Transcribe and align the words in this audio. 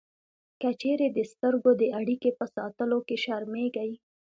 که 0.61 0.69
چېرې 0.81 1.07
د 1.11 1.19
سترګو 1.31 1.71
د 1.81 1.83
اړیکې 1.99 2.31
په 2.39 2.45
ساتلو 2.55 2.99
کې 3.07 3.17
شرمېږئ 3.23 3.91